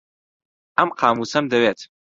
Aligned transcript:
ئەم 0.77 0.89
قامووسەم 0.99 1.45
دەوێت. 1.53 1.79